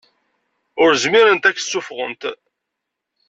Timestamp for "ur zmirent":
0.83-1.49